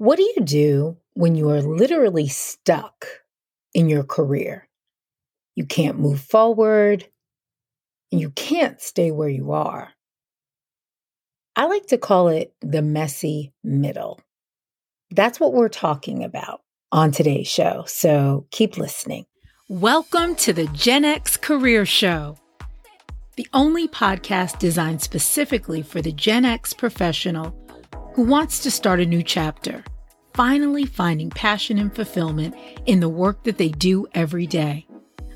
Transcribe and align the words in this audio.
What 0.00 0.16
do 0.16 0.22
you 0.22 0.44
do 0.44 0.96
when 1.14 1.34
you 1.34 1.50
are 1.50 1.60
literally 1.60 2.28
stuck 2.28 3.04
in 3.74 3.88
your 3.88 4.04
career? 4.04 4.68
You 5.56 5.66
can't 5.66 5.98
move 5.98 6.20
forward 6.20 7.04
and 8.12 8.20
you 8.20 8.30
can't 8.30 8.80
stay 8.80 9.10
where 9.10 9.28
you 9.28 9.50
are. 9.50 9.90
I 11.56 11.66
like 11.66 11.86
to 11.86 11.98
call 11.98 12.28
it 12.28 12.54
the 12.60 12.80
messy 12.80 13.52
middle. 13.64 14.20
That's 15.10 15.40
what 15.40 15.52
we're 15.52 15.68
talking 15.68 16.22
about 16.22 16.60
on 16.92 17.10
today's 17.10 17.48
show. 17.48 17.82
So 17.88 18.46
keep 18.52 18.76
listening. 18.78 19.26
Welcome 19.68 20.36
to 20.36 20.52
the 20.52 20.66
Gen 20.66 21.04
X 21.04 21.36
Career 21.36 21.84
Show, 21.84 22.38
the 23.34 23.48
only 23.52 23.88
podcast 23.88 24.60
designed 24.60 25.02
specifically 25.02 25.82
for 25.82 26.00
the 26.00 26.12
Gen 26.12 26.44
X 26.44 26.72
professional 26.72 27.52
who 28.18 28.24
wants 28.24 28.58
to 28.58 28.68
start 28.68 28.98
a 28.98 29.06
new 29.06 29.22
chapter, 29.22 29.84
finally 30.34 30.84
finding 30.84 31.30
passion 31.30 31.78
and 31.78 31.94
fulfillment 31.94 32.52
in 32.84 32.98
the 32.98 33.08
work 33.08 33.44
that 33.44 33.58
they 33.58 33.68
do 33.68 34.08
every 34.12 34.44
day. 34.44 34.84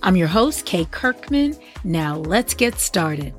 I'm 0.02 0.16
your 0.16 0.26
host, 0.26 0.66
Kay 0.66 0.86
Kirkman. 0.86 1.56
Now 1.84 2.16
let's 2.16 2.54
get 2.54 2.80
started. 2.80 3.32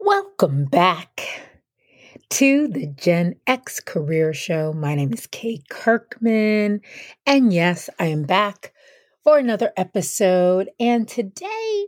Welcome 0.00 0.64
back 0.64 1.44
to 2.30 2.66
the 2.66 2.88
Gen 2.96 3.36
X 3.46 3.78
Career 3.78 4.34
Show. 4.34 4.72
My 4.72 4.96
name 4.96 5.12
is 5.12 5.28
Kay 5.28 5.62
Kirkman, 5.70 6.80
and 7.24 7.52
yes, 7.52 7.88
I 8.00 8.06
am 8.06 8.24
back 8.24 8.72
for 9.28 9.36
another 9.36 9.70
episode. 9.76 10.70
And 10.80 11.06
today 11.06 11.86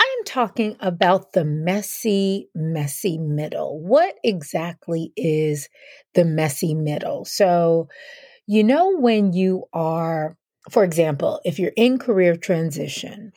I 0.00 0.16
am 0.18 0.24
talking 0.24 0.74
about 0.80 1.34
the 1.34 1.44
messy, 1.44 2.48
messy 2.54 3.18
middle. 3.18 3.78
What 3.78 4.14
exactly 4.24 5.12
is 5.18 5.68
the 6.14 6.24
messy 6.24 6.72
middle? 6.72 7.26
So, 7.26 7.88
you 8.46 8.64
know, 8.64 8.96
when 8.96 9.34
you 9.34 9.64
are, 9.74 10.38
for 10.70 10.82
example, 10.82 11.42
if 11.44 11.58
you're 11.58 11.74
in 11.76 11.98
career 11.98 12.36
transition, 12.36 13.32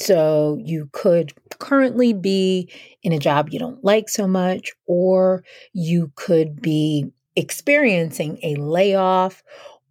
so 0.00 0.58
you 0.60 0.90
could 0.92 1.32
currently 1.60 2.14
be 2.14 2.68
in 3.04 3.12
a 3.12 3.20
job 3.20 3.50
you 3.52 3.60
don't 3.60 3.84
like 3.84 4.08
so 4.08 4.26
much, 4.26 4.72
or 4.86 5.44
you 5.72 6.10
could 6.16 6.60
be 6.60 7.12
experiencing 7.36 8.40
a 8.42 8.56
layoff 8.56 9.44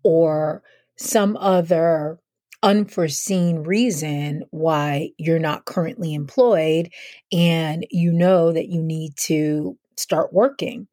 or 0.04 0.62
some 0.98 1.38
other 1.38 2.20
unforeseen 2.64 3.60
reason 3.60 4.44
why 4.50 5.12
you're 5.18 5.40
not 5.40 5.66
currently 5.66 6.14
employed 6.14 6.90
and 7.32 7.86
you 7.92 8.12
know 8.12 8.52
that 8.52 8.68
you 8.68 8.82
need 8.82 9.16
to 9.16 9.78
start 9.96 10.34
working. 10.34 10.88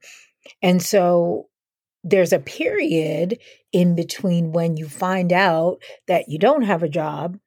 And 0.63 0.83
so 0.83 1.49
there's 2.03 2.35
a 2.35 2.39
period 2.39 3.39
in 3.73 3.95
between 3.95 4.53
when 4.53 4.77
you 4.77 4.89
find 4.89 5.33
out 5.33 5.79
that 6.07 6.29
you 6.29 6.39
don't 6.39 6.63
have 6.63 6.83
a 6.83 6.89
job 6.89 7.39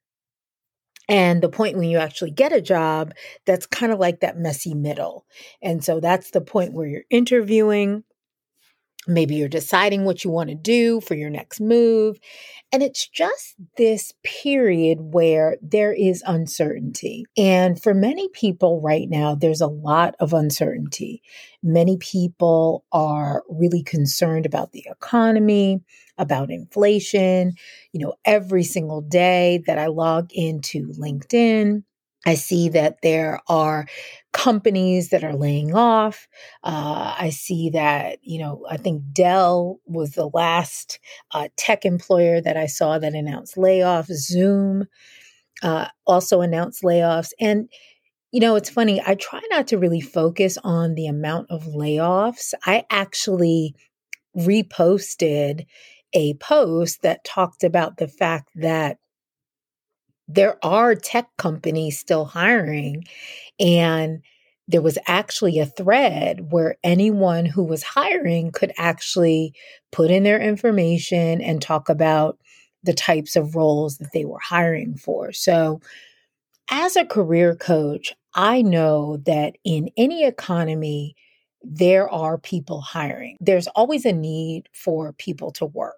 and 1.08 1.40
the 1.40 1.48
point 1.48 1.78
when 1.78 1.88
you 1.88 1.98
actually 1.98 2.32
get 2.32 2.52
a 2.52 2.60
job 2.60 3.14
that's 3.46 3.66
kind 3.66 3.92
of 3.92 3.98
like 3.98 4.20
that 4.20 4.36
messy 4.36 4.74
middle. 4.74 5.24
And 5.62 5.82
so 5.82 6.00
that's 6.00 6.32
the 6.32 6.40
point 6.40 6.74
where 6.74 6.86
you're 6.86 7.04
interviewing 7.08 8.04
Maybe 9.08 9.36
you're 9.36 9.48
deciding 9.48 10.04
what 10.04 10.22
you 10.22 10.30
want 10.30 10.50
to 10.50 10.54
do 10.54 11.00
for 11.00 11.14
your 11.14 11.30
next 11.30 11.60
move. 11.60 12.18
And 12.70 12.82
it's 12.82 13.08
just 13.08 13.54
this 13.78 14.12
period 14.22 14.98
where 15.00 15.56
there 15.62 15.94
is 15.94 16.22
uncertainty. 16.26 17.24
And 17.36 17.82
for 17.82 17.94
many 17.94 18.28
people 18.28 18.82
right 18.82 19.08
now, 19.08 19.34
there's 19.34 19.62
a 19.62 19.66
lot 19.66 20.14
of 20.20 20.34
uncertainty. 20.34 21.22
Many 21.62 21.96
people 21.96 22.84
are 22.92 23.42
really 23.48 23.82
concerned 23.82 24.44
about 24.44 24.72
the 24.72 24.86
economy, 24.90 25.80
about 26.18 26.50
inflation. 26.50 27.54
You 27.92 28.00
know, 28.00 28.14
every 28.26 28.64
single 28.64 29.00
day 29.00 29.62
that 29.66 29.78
I 29.78 29.86
log 29.86 30.28
into 30.32 30.88
LinkedIn, 30.88 31.84
I 32.28 32.34
see 32.34 32.68
that 32.68 32.98
there 33.02 33.40
are 33.48 33.86
companies 34.34 35.08
that 35.08 35.24
are 35.24 35.34
laying 35.34 35.74
off. 35.74 36.28
Uh, 36.62 37.14
I 37.18 37.30
see 37.30 37.70
that, 37.70 38.18
you 38.20 38.38
know, 38.38 38.66
I 38.68 38.76
think 38.76 39.02
Dell 39.14 39.80
was 39.86 40.10
the 40.10 40.28
last 40.34 40.98
uh, 41.32 41.48
tech 41.56 41.86
employer 41.86 42.42
that 42.42 42.54
I 42.54 42.66
saw 42.66 42.98
that 42.98 43.14
announced 43.14 43.56
layoffs. 43.56 44.12
Zoom 44.12 44.84
uh, 45.62 45.86
also 46.06 46.42
announced 46.42 46.82
layoffs. 46.82 47.30
And, 47.40 47.70
you 48.30 48.40
know, 48.40 48.56
it's 48.56 48.68
funny, 48.68 49.00
I 49.06 49.14
try 49.14 49.40
not 49.48 49.66
to 49.68 49.78
really 49.78 50.02
focus 50.02 50.58
on 50.62 50.96
the 50.96 51.06
amount 51.06 51.46
of 51.48 51.62
layoffs. 51.64 52.52
I 52.66 52.84
actually 52.90 53.74
reposted 54.36 55.64
a 56.12 56.34
post 56.34 57.00
that 57.00 57.24
talked 57.24 57.64
about 57.64 57.96
the 57.96 58.08
fact 58.08 58.50
that 58.56 58.98
there 60.28 60.64
are 60.64 60.94
tech 60.94 61.28
companies 61.38 61.98
still 61.98 62.26
hiring. 62.26 63.04
And 63.58 64.22
there 64.68 64.82
was 64.82 64.98
actually 65.06 65.58
a 65.58 65.66
thread 65.66 66.52
where 66.52 66.76
anyone 66.84 67.46
who 67.46 67.64
was 67.64 67.82
hiring 67.82 68.52
could 68.52 68.72
actually 68.78 69.54
put 69.92 70.10
in 70.10 70.24
their 70.24 70.40
information 70.40 71.40
and 71.40 71.62
talk 71.62 71.88
about 71.88 72.38
the 72.82 72.92
types 72.92 73.34
of 73.36 73.56
roles 73.56 73.98
that 73.98 74.12
they 74.12 74.24
were 74.26 74.40
hiring 74.40 74.96
for. 74.96 75.32
So, 75.32 75.80
as 76.70 76.96
a 76.96 77.06
career 77.06 77.56
coach, 77.56 78.12
I 78.34 78.62
know 78.62 79.18
that 79.26 79.56
in 79.64 79.90
any 79.96 80.24
economy, 80.24 81.16
there 81.62 82.08
are 82.10 82.38
people 82.38 82.80
hiring. 82.80 83.36
There's 83.40 83.68
always 83.68 84.04
a 84.06 84.12
need 84.12 84.68
for 84.72 85.12
people 85.14 85.50
to 85.52 85.66
work. 85.66 85.97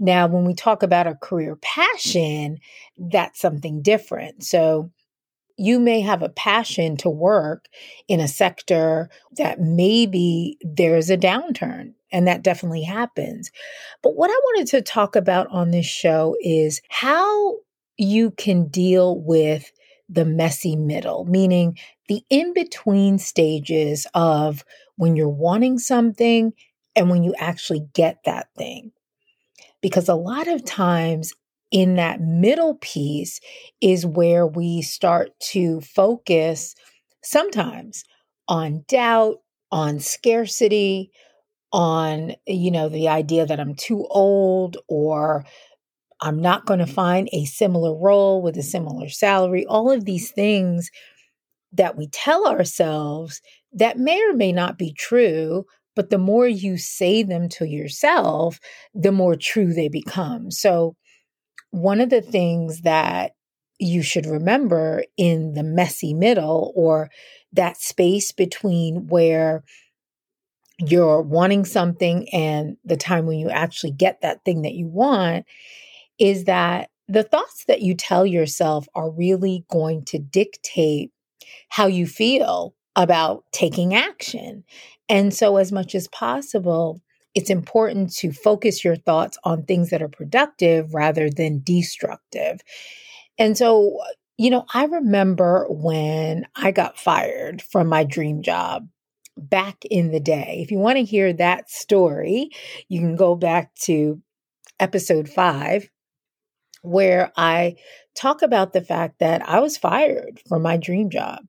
Now, 0.00 0.26
when 0.26 0.44
we 0.44 0.54
talk 0.54 0.82
about 0.82 1.06
a 1.06 1.14
career 1.14 1.56
passion, 1.56 2.58
that's 2.98 3.40
something 3.40 3.82
different. 3.82 4.42
So, 4.42 4.90
you 5.58 5.78
may 5.78 6.00
have 6.00 6.22
a 6.22 6.30
passion 6.30 6.96
to 6.96 7.10
work 7.10 7.66
in 8.08 8.18
a 8.18 8.26
sector 8.26 9.10
that 9.36 9.60
maybe 9.60 10.56
there's 10.62 11.10
a 11.10 11.18
downturn, 11.18 11.92
and 12.10 12.26
that 12.26 12.42
definitely 12.42 12.82
happens. 12.82 13.50
But 14.02 14.16
what 14.16 14.30
I 14.30 14.40
wanted 14.44 14.68
to 14.68 14.80
talk 14.80 15.16
about 15.16 15.48
on 15.50 15.70
this 15.70 15.84
show 15.84 16.34
is 16.40 16.80
how 16.88 17.56
you 17.98 18.30
can 18.30 18.68
deal 18.68 19.20
with 19.20 19.70
the 20.08 20.24
messy 20.24 20.76
middle, 20.76 21.26
meaning 21.26 21.76
the 22.08 22.22
in 22.30 22.54
between 22.54 23.18
stages 23.18 24.06
of 24.14 24.64
when 24.96 25.14
you're 25.14 25.28
wanting 25.28 25.78
something 25.78 26.54
and 26.96 27.10
when 27.10 27.22
you 27.22 27.34
actually 27.38 27.86
get 27.92 28.18
that 28.24 28.48
thing. 28.56 28.92
Because 29.80 30.08
a 30.08 30.14
lot 30.14 30.48
of 30.48 30.64
times 30.64 31.32
in 31.70 31.96
that 31.96 32.20
middle 32.20 32.76
piece 32.80 33.40
is 33.80 34.04
where 34.04 34.46
we 34.46 34.82
start 34.82 35.30
to 35.40 35.80
focus 35.80 36.74
sometimes 37.22 38.04
on 38.48 38.84
doubt, 38.88 39.36
on 39.70 40.00
scarcity, 40.00 41.12
on, 41.72 42.34
you 42.46 42.70
know, 42.70 42.88
the 42.88 43.08
idea 43.08 43.46
that 43.46 43.60
I'm 43.60 43.74
too 43.74 44.06
old 44.10 44.76
or 44.88 45.44
I'm 46.20 46.40
not 46.40 46.66
going 46.66 46.80
to 46.80 46.84
mm-hmm. 46.84 46.94
find 46.94 47.28
a 47.32 47.44
similar 47.44 47.96
role 47.96 48.42
with 48.42 48.56
a 48.56 48.62
similar 48.62 49.08
salary. 49.08 49.64
All 49.66 49.90
of 49.90 50.04
these 50.04 50.30
things 50.30 50.90
that 51.72 51.96
we 51.96 52.08
tell 52.08 52.46
ourselves 52.46 53.40
that 53.72 53.98
may 53.98 54.20
or 54.22 54.34
may 54.34 54.52
not 54.52 54.76
be 54.76 54.92
true, 54.92 55.64
but 55.96 56.10
the 56.10 56.18
more 56.18 56.46
you 56.46 56.76
say 56.78 57.22
them 57.22 57.48
to 57.50 57.66
yourself, 57.66 58.58
the 58.94 59.12
more 59.12 59.36
true 59.36 59.72
they 59.72 59.88
become. 59.88 60.50
So, 60.50 60.96
one 61.70 62.00
of 62.00 62.10
the 62.10 62.22
things 62.22 62.82
that 62.82 63.32
you 63.78 64.02
should 64.02 64.26
remember 64.26 65.04
in 65.16 65.54
the 65.54 65.62
messy 65.62 66.12
middle 66.12 66.72
or 66.76 67.10
that 67.52 67.80
space 67.80 68.32
between 68.32 69.06
where 69.06 69.62
you're 70.78 71.22
wanting 71.22 71.64
something 71.64 72.28
and 72.32 72.76
the 72.84 72.96
time 72.96 73.26
when 73.26 73.38
you 73.38 73.50
actually 73.50 73.92
get 73.92 74.20
that 74.22 74.44
thing 74.44 74.62
that 74.62 74.74
you 74.74 74.86
want 74.86 75.46
is 76.18 76.44
that 76.44 76.90
the 77.08 77.22
thoughts 77.22 77.64
that 77.66 77.82
you 77.82 77.94
tell 77.94 78.24
yourself 78.24 78.86
are 78.94 79.10
really 79.10 79.64
going 79.70 80.04
to 80.04 80.18
dictate 80.18 81.10
how 81.68 81.86
you 81.86 82.06
feel 82.06 82.74
about 83.02 83.44
taking 83.52 83.94
action. 83.94 84.64
And 85.08 85.34
so, 85.34 85.56
as 85.56 85.72
much 85.72 85.94
as 85.94 86.08
possible, 86.08 87.00
it's 87.34 87.50
important 87.50 88.12
to 88.16 88.32
focus 88.32 88.84
your 88.84 88.96
thoughts 88.96 89.38
on 89.44 89.64
things 89.64 89.90
that 89.90 90.02
are 90.02 90.08
productive 90.08 90.94
rather 90.94 91.30
than 91.30 91.62
destructive. 91.64 92.60
And 93.38 93.56
so, 93.56 93.98
you 94.36 94.50
know, 94.50 94.66
I 94.74 94.84
remember 94.84 95.66
when 95.68 96.46
I 96.56 96.72
got 96.72 96.98
fired 96.98 97.62
from 97.62 97.88
my 97.88 98.04
dream 98.04 98.42
job 98.42 98.88
back 99.36 99.84
in 99.90 100.10
the 100.10 100.20
day. 100.20 100.60
If 100.62 100.70
you 100.70 100.78
want 100.78 100.98
to 100.98 101.04
hear 101.04 101.32
that 101.34 101.70
story, 101.70 102.50
you 102.88 103.00
can 103.00 103.16
go 103.16 103.34
back 103.34 103.74
to 103.82 104.20
episode 104.78 105.28
five 105.28 105.88
where 106.82 107.32
I 107.36 107.76
talk 108.14 108.42
about 108.42 108.72
the 108.72 108.80
fact 108.80 109.18
that 109.20 109.46
I 109.48 109.60
was 109.60 109.76
fired 109.76 110.40
from 110.48 110.62
my 110.62 110.76
dream 110.76 111.10
job. 111.10 111.46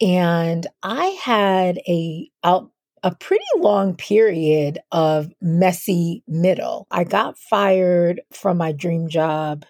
And 0.00 0.66
I 0.82 1.06
had 1.22 1.78
a, 1.88 2.30
a, 2.42 2.60
a 3.02 3.14
pretty 3.14 3.44
long 3.56 3.96
period 3.96 4.78
of 4.92 5.32
messy 5.40 6.22
middle. 6.28 6.86
I 6.90 7.04
got 7.04 7.38
fired 7.38 8.20
from 8.32 8.58
my 8.58 8.72
dream 8.72 9.08
job 9.08 9.64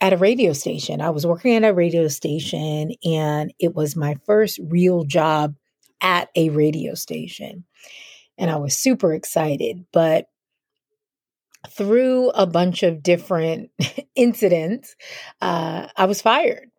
at 0.00 0.12
a 0.12 0.18
radio 0.18 0.52
station. 0.52 1.00
I 1.00 1.10
was 1.10 1.26
working 1.26 1.54
at 1.54 1.64
a 1.64 1.72
radio 1.72 2.08
station 2.08 2.92
and 3.04 3.52
it 3.58 3.74
was 3.74 3.96
my 3.96 4.16
first 4.26 4.60
real 4.68 5.04
job 5.04 5.54
at 6.00 6.28
a 6.36 6.50
radio 6.50 6.94
station. 6.94 7.64
And 8.36 8.50
I 8.50 8.56
was 8.56 8.76
super 8.76 9.14
excited, 9.14 9.86
but 9.92 10.26
through 11.70 12.30
a 12.30 12.46
bunch 12.46 12.82
of 12.82 13.02
different 13.02 13.70
incidents, 14.14 14.96
uh, 15.40 15.88
I 15.96 16.04
was 16.04 16.20
fired. 16.20 16.70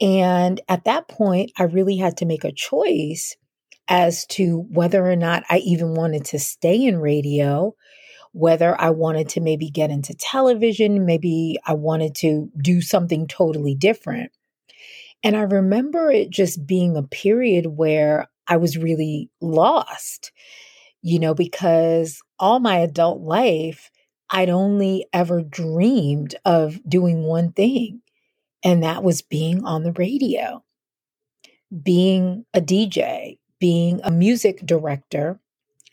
And 0.00 0.60
at 0.68 0.84
that 0.84 1.08
point, 1.08 1.52
I 1.58 1.64
really 1.64 1.96
had 1.96 2.16
to 2.18 2.26
make 2.26 2.44
a 2.44 2.52
choice 2.52 3.36
as 3.88 4.24
to 4.26 4.66
whether 4.70 5.04
or 5.04 5.16
not 5.16 5.42
I 5.50 5.58
even 5.58 5.94
wanted 5.94 6.24
to 6.26 6.38
stay 6.38 6.84
in 6.84 6.98
radio, 6.98 7.74
whether 8.32 8.80
I 8.80 8.90
wanted 8.90 9.28
to 9.30 9.40
maybe 9.40 9.68
get 9.68 9.90
into 9.90 10.14
television, 10.14 11.04
maybe 11.04 11.58
I 11.66 11.74
wanted 11.74 12.14
to 12.16 12.48
do 12.62 12.80
something 12.80 13.26
totally 13.26 13.74
different. 13.74 14.30
And 15.22 15.36
I 15.36 15.42
remember 15.42 16.10
it 16.10 16.30
just 16.30 16.66
being 16.66 16.96
a 16.96 17.02
period 17.02 17.66
where 17.66 18.28
I 18.46 18.56
was 18.56 18.78
really 18.78 19.28
lost, 19.40 20.32
you 21.02 21.18
know, 21.18 21.34
because 21.34 22.20
all 22.38 22.60
my 22.60 22.78
adult 22.78 23.20
life, 23.20 23.90
I'd 24.30 24.48
only 24.48 25.06
ever 25.12 25.42
dreamed 25.42 26.36
of 26.44 26.80
doing 26.88 27.24
one 27.24 27.52
thing, 27.52 28.00
and 28.62 28.82
that 28.82 29.02
was 29.02 29.22
being 29.22 29.64
on 29.64 29.82
the 29.82 29.92
radio, 29.92 30.62
being 31.82 32.44
a 32.54 32.60
DJ, 32.60 33.38
being 33.58 34.00
a 34.02 34.10
music 34.10 34.64
director 34.64 35.40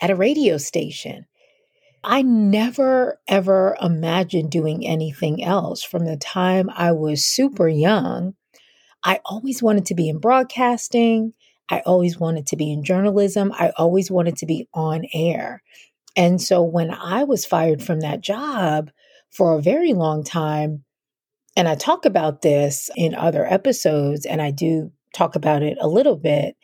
at 0.01 0.09
a 0.09 0.15
radio 0.15 0.57
station. 0.57 1.25
I 2.03 2.21
never 2.21 3.19
ever 3.27 3.75
imagined 3.81 4.51
doing 4.51 4.85
anything 4.85 5.43
else 5.43 5.83
from 5.83 6.05
the 6.05 6.17
time 6.17 6.69
I 6.73 6.91
was 6.93 7.25
super 7.25 7.67
young. 7.67 8.35
I 9.03 9.19
always 9.25 9.61
wanted 9.61 9.85
to 9.87 9.95
be 9.95 10.09
in 10.09 10.19
broadcasting. 10.19 11.33
I 11.69 11.81
always 11.85 12.19
wanted 12.19 12.47
to 12.47 12.55
be 12.55 12.71
in 12.71 12.83
journalism. 12.83 13.51
I 13.53 13.71
always 13.77 14.09
wanted 14.09 14.37
to 14.37 14.45
be 14.45 14.67
on 14.73 15.05
air. 15.13 15.61
And 16.15 16.41
so 16.41 16.63
when 16.63 16.91
I 16.91 17.23
was 17.23 17.45
fired 17.45 17.83
from 17.83 17.99
that 18.01 18.21
job 18.21 18.89
for 19.31 19.53
a 19.53 19.61
very 19.61 19.93
long 19.93 20.23
time, 20.23 20.83
and 21.57 21.67
I 21.67 21.73
talk 21.73 22.05
about 22.05 22.43
this 22.43 22.91
in 22.95 23.15
other 23.15 23.43
episodes, 23.45 24.27
and 24.27 24.43
I 24.43 24.51
do 24.51 24.91
talk 25.15 25.35
about 25.35 25.63
it 25.63 25.75
a 25.81 25.87
little 25.87 26.15
bit 26.15 26.55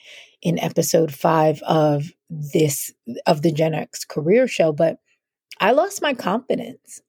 in 0.44 0.60
episode 0.60 1.12
five 1.12 1.64
of 1.64 2.12
this, 2.30 2.94
of 3.26 3.42
the 3.42 3.52
Gen 3.52 3.74
X 3.74 4.06
career 4.06 4.48
show, 4.48 4.72
but 4.72 4.98
I 5.60 5.72
lost 5.72 6.04
my 6.04 6.14
confidence. 6.14 7.02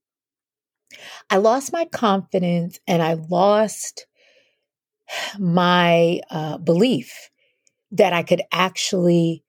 I 1.28 1.36
lost 1.36 1.74
my 1.74 1.84
confidence 1.84 2.78
and 2.86 3.02
I 3.02 3.14
lost 3.28 4.06
my 5.38 6.20
uh, 6.30 6.56
belief 6.56 7.30
that 7.90 8.14
I 8.14 8.22
could 8.22 8.40
actually 8.50 9.43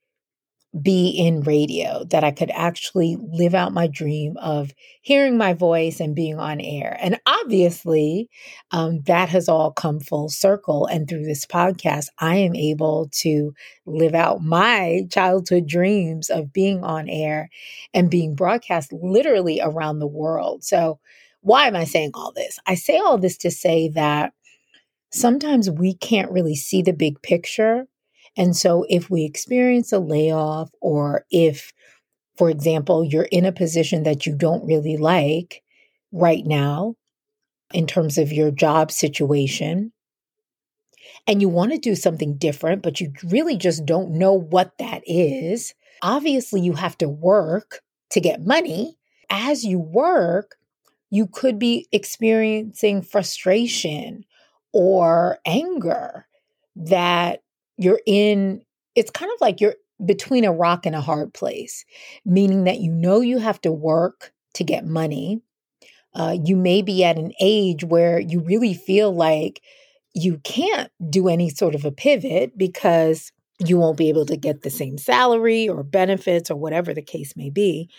be 0.81 1.09
in 1.09 1.41
radio, 1.41 2.03
that 2.05 2.23
I 2.23 2.31
could 2.31 2.51
actually 2.51 3.17
live 3.21 3.55
out 3.55 3.73
my 3.73 3.87
dream 3.87 4.35
of 4.37 4.71
hearing 5.01 5.37
my 5.37 5.53
voice 5.53 5.99
and 5.99 6.15
being 6.15 6.37
on 6.37 6.59
air. 6.59 6.97
And 6.99 7.19
obviously, 7.25 8.29
um, 8.71 9.01
that 9.05 9.29
has 9.29 9.47
all 9.47 9.71
come 9.71 9.99
full 9.99 10.27
circle. 10.27 10.85
And 10.85 11.07
through 11.07 11.23
this 11.23 11.45
podcast, 11.45 12.07
I 12.19 12.37
am 12.37 12.55
able 12.55 13.09
to 13.21 13.53
live 13.85 14.13
out 14.13 14.41
my 14.41 15.03
childhood 15.09 15.67
dreams 15.67 16.29
of 16.29 16.51
being 16.51 16.83
on 16.83 17.07
air 17.09 17.49
and 17.93 18.09
being 18.09 18.35
broadcast 18.35 18.91
literally 18.91 19.61
around 19.61 19.99
the 19.99 20.07
world. 20.07 20.63
So, 20.63 20.99
why 21.41 21.67
am 21.67 21.75
I 21.75 21.83
saying 21.83 22.11
all 22.15 22.33
this? 22.33 22.57
I 22.65 22.73
say 22.73 22.97
all 22.97 23.19
this 23.19 23.37
to 23.37 23.51
say 23.51 23.89
that 23.89 24.33
sometimes 25.11 25.69
we 25.69 25.93
can't 25.93 26.31
really 26.31 26.55
see 26.55 26.81
the 26.81 26.91
big 26.91 27.21
picture 27.21 27.85
and 28.37 28.55
so 28.55 28.85
if 28.89 29.09
we 29.09 29.23
experience 29.23 29.91
a 29.91 29.99
layoff 29.99 30.69
or 30.81 31.25
if, 31.31 31.73
for 32.37 32.49
example, 32.49 33.03
you're 33.03 33.29
in 33.31 33.45
a 33.45 33.51
position 33.51 34.03
that 34.03 34.25
you 34.25 34.35
don't 34.35 34.65
really 34.65 34.97
like 34.97 35.63
right 36.11 36.45
now 36.45 36.95
in 37.73 37.87
terms 37.87 38.17
of 38.17 38.31
your 38.31 38.51
job 38.51 38.91
situation, 38.91 39.91
and 41.27 41.41
you 41.41 41.49
want 41.49 41.71
to 41.71 41.77
do 41.77 41.95
something 41.95 42.37
different, 42.37 42.83
but 42.83 42.99
you 42.99 43.11
really 43.23 43.57
just 43.57 43.85
don't 43.85 44.11
know 44.11 44.33
what 44.33 44.77
that 44.79 45.01
is, 45.05 45.73
obviously 46.01 46.61
you 46.61 46.73
have 46.73 46.97
to 46.97 47.09
work 47.09 47.81
to 48.11 48.19
get 48.19 48.45
money. 48.45 48.97
As 49.29 49.63
you 49.63 49.79
work, 49.79 50.57
you 51.09 51.27
could 51.27 51.57
be 51.57 51.87
experiencing 51.91 53.01
frustration 53.01 54.25
or 54.71 55.39
anger 55.45 56.27
that 56.75 57.41
you're 57.77 58.01
in, 58.05 58.61
it's 58.95 59.11
kind 59.11 59.31
of 59.31 59.41
like 59.41 59.61
you're 59.61 59.75
between 60.05 60.45
a 60.45 60.51
rock 60.51 60.85
and 60.85 60.95
a 60.95 61.01
hard 61.01 61.33
place, 61.33 61.85
meaning 62.25 62.65
that 62.65 62.79
you 62.79 62.91
know 62.91 63.21
you 63.21 63.37
have 63.37 63.61
to 63.61 63.71
work 63.71 64.33
to 64.55 64.63
get 64.63 64.85
money. 64.85 65.41
Uh, 66.13 66.37
you 66.43 66.55
may 66.55 66.81
be 66.81 67.03
at 67.03 67.17
an 67.17 67.31
age 67.41 67.83
where 67.83 68.19
you 68.19 68.39
really 68.39 68.73
feel 68.73 69.13
like 69.13 69.61
you 70.13 70.37
can't 70.43 70.89
do 71.09 71.27
any 71.27 71.49
sort 71.49 71.75
of 71.75 71.83
a 71.85 71.91
pivot 71.91 72.57
because 72.57 73.31
you 73.59 73.77
won't 73.77 73.97
be 73.97 74.09
able 74.09 74.25
to 74.25 74.37
get 74.37 74.61
the 74.61 74.69
same 74.69 74.97
salary 74.97 75.67
or 75.67 75.83
benefits 75.83 76.49
or 76.49 76.55
whatever 76.55 76.93
the 76.93 77.01
case 77.01 77.35
may 77.35 77.49
be. 77.49 77.89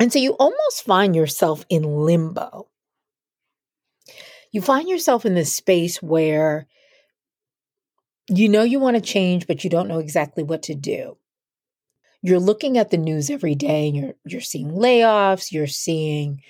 And 0.00 0.12
so 0.12 0.18
you 0.18 0.32
almost 0.32 0.84
find 0.84 1.14
yourself 1.14 1.64
in 1.68 1.82
limbo. 1.82 2.68
You 4.52 4.62
find 4.62 4.88
yourself 4.88 5.24
in 5.26 5.34
this 5.34 5.54
space 5.54 6.02
where 6.02 6.66
you 8.28 8.48
know 8.48 8.62
you 8.62 8.78
want 8.80 8.96
to 8.96 9.02
change, 9.02 9.46
but 9.46 9.64
you 9.64 9.70
don't 9.70 9.88
know 9.88 9.98
exactly 9.98 10.42
what 10.42 10.62
to 10.64 10.74
do. 10.74 11.16
You're 12.22 12.40
looking 12.40 12.78
at 12.78 12.90
the 12.90 12.96
news 12.96 13.28
every 13.28 13.54
day 13.54 13.88
and 13.88 13.96
you're 13.96 14.14
you're 14.24 14.40
seeing 14.40 14.70
layoffs, 14.70 15.52
you're 15.52 15.66
seeing 15.66 16.42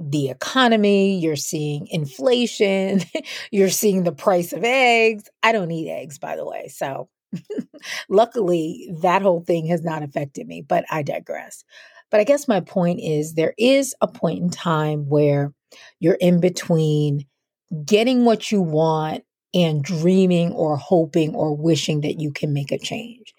the 0.00 0.28
economy, 0.28 1.18
you're 1.18 1.36
seeing 1.36 1.86
inflation, 1.88 3.02
you're 3.52 3.70
seeing 3.70 4.02
the 4.02 4.12
price 4.12 4.52
of 4.52 4.64
eggs. 4.64 5.28
I 5.42 5.52
don't 5.52 5.70
eat 5.70 5.90
eggs, 5.90 6.18
by 6.18 6.36
the 6.36 6.44
way. 6.44 6.68
So 6.68 7.08
luckily, 8.08 8.92
that 9.02 9.22
whole 9.22 9.40
thing 9.40 9.66
has 9.66 9.84
not 9.84 10.02
affected 10.02 10.46
me, 10.46 10.62
but 10.62 10.84
I 10.90 11.02
digress. 11.02 11.64
But 12.10 12.20
I 12.20 12.24
guess 12.24 12.48
my 12.48 12.60
point 12.60 13.00
is 13.00 13.34
there 13.34 13.54
is 13.58 13.94
a 14.00 14.08
point 14.08 14.40
in 14.40 14.50
time 14.50 15.08
where 15.08 15.52
you're 16.00 16.18
in 16.20 16.40
between 16.40 17.26
getting 17.84 18.24
what 18.24 18.52
you 18.52 18.62
want 18.62 19.24
and 19.54 19.82
dreaming 19.82 20.52
or 20.52 20.76
hoping 20.76 21.34
or 21.34 21.56
wishing 21.56 22.00
that 22.02 22.20
you 22.20 22.32
can 22.32 22.52
make 22.52 22.72
a 22.72 22.78
change. 22.78 23.34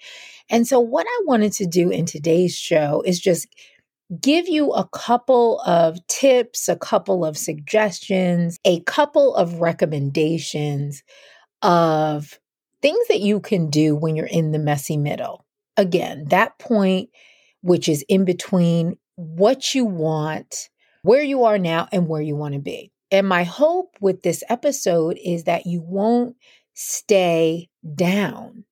And 0.49 0.67
so, 0.67 0.79
what 0.79 1.05
I 1.07 1.21
wanted 1.25 1.51
to 1.53 1.65
do 1.65 1.89
in 1.89 2.05
today's 2.05 2.55
show 2.55 3.03
is 3.05 3.19
just 3.19 3.47
give 4.21 4.47
you 4.47 4.71
a 4.71 4.87
couple 4.87 5.59
of 5.61 6.05
tips, 6.07 6.69
a 6.69 6.75
couple 6.75 7.25
of 7.25 7.37
suggestions, 7.37 8.59
a 8.63 8.79
couple 8.81 9.35
of 9.35 9.55
recommendations 9.55 11.03
of 11.61 12.39
things 12.81 13.07
that 13.07 13.21
you 13.21 13.39
can 13.39 13.69
do 13.69 13.95
when 13.95 14.15
you're 14.15 14.27
in 14.27 14.51
the 14.51 14.59
messy 14.59 14.97
middle. 14.97 15.45
Again, 15.77 16.25
that 16.29 16.59
point, 16.59 17.09
which 17.61 17.89
is 17.89 18.05
in 18.07 18.25
between 18.25 18.97
what 19.15 19.73
you 19.73 19.85
want, 19.85 20.69
where 21.01 21.23
you 21.23 21.45
are 21.45 21.57
now, 21.57 21.87
and 21.91 22.07
where 22.07 22.21
you 22.21 22.35
want 22.35 22.53
to 22.53 22.59
be. 22.59 22.91
And 23.11 23.27
my 23.27 23.43
hope 23.43 23.95
with 24.01 24.23
this 24.23 24.43
episode 24.49 25.17
is 25.23 25.43
that 25.45 25.65
you 25.65 25.81
won't 25.81 26.35
stay 26.73 27.69
down. 27.95 28.65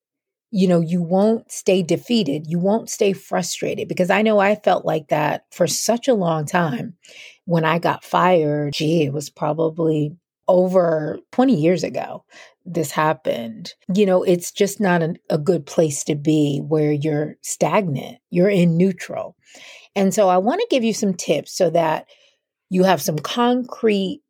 You 0.51 0.67
know, 0.67 0.81
you 0.81 1.01
won't 1.01 1.51
stay 1.51 1.81
defeated. 1.81 2.45
You 2.47 2.59
won't 2.59 2.89
stay 2.89 3.13
frustrated 3.13 3.87
because 3.87 4.09
I 4.09 4.21
know 4.21 4.39
I 4.39 4.55
felt 4.55 4.85
like 4.85 5.07
that 5.07 5.45
for 5.51 5.65
such 5.65 6.07
a 6.07 6.13
long 6.13 6.45
time. 6.45 6.95
When 7.45 7.65
I 7.65 7.79
got 7.79 8.03
fired, 8.03 8.73
gee, 8.73 9.03
it 9.03 9.13
was 9.13 9.29
probably 9.29 10.15
over 10.47 11.19
20 11.31 11.55
years 11.55 11.83
ago 11.83 12.23
this 12.65 12.91
happened. 12.91 13.73
You 13.93 14.05
know, 14.05 14.23
it's 14.23 14.51
just 14.51 14.79
not 14.79 15.03
a, 15.03 15.15
a, 15.29 15.37
good 15.37 15.65
place 15.65 16.03
to 16.05 16.15
be 16.15 16.59
where 16.59 16.91
you're 16.91 17.35
stagnant, 17.41 18.19
you're 18.29 18.49
in 18.49 18.77
neutral. 18.77 19.35
And 19.95 20.13
so 20.13 20.29
I 20.29 20.37
want 20.37 20.61
to 20.61 20.67
give 20.69 20.83
you 20.83 20.93
some 20.93 21.13
tips 21.13 21.55
so 21.55 21.69
that 21.71 22.07
you 22.69 22.83
have 22.83 23.01
some 23.01 23.19
concrete 23.19 24.21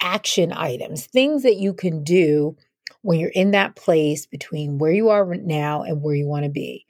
action 0.00 0.52
items, 0.52 1.06
things 1.06 1.42
that 1.42 1.56
you 1.56 1.72
can 1.74 2.04
do 2.04 2.56
when 3.02 3.18
you're 3.18 3.30
in 3.30 3.52
that 3.52 3.76
place 3.76 4.26
between 4.26 4.78
where 4.78 4.92
you 4.92 5.08
are 5.08 5.24
now 5.36 5.82
and 5.82 6.02
where 6.02 6.14
you 6.14 6.26
want 6.26 6.44
to 6.44 6.50
be. 6.50 6.86